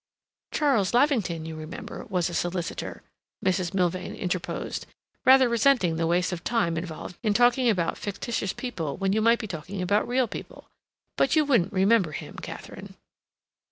[0.51, 3.03] "Charles Lavington, you remember, was a solicitor,"
[3.45, 3.71] Mrs.
[3.75, 4.87] Milvain interposed,
[5.25, 9.37] rather resenting the waste of time involved in talking about fictitious people when you might
[9.37, 10.67] be talking about real people.
[11.17, 12.95] "But you wouldn't remember him, Katharine."